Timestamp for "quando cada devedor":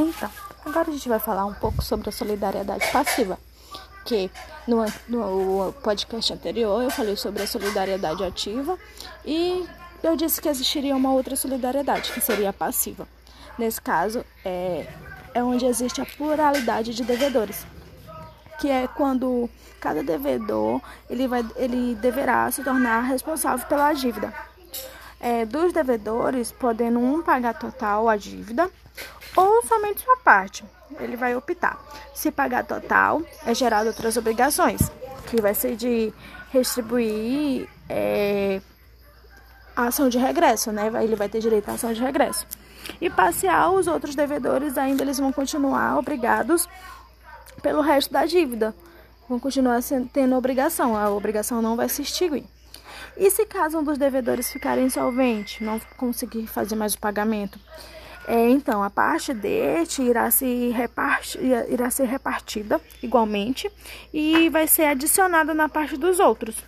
18.86-20.80